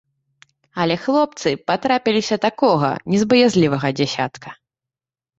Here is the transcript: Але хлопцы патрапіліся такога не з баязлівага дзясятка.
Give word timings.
Але 0.83 0.95
хлопцы 1.01 1.49
патрапіліся 1.71 2.37
такога 2.45 2.89
не 3.11 3.19
з 3.25 3.27
баязлівага 3.33 3.87
дзясятка. 3.99 4.49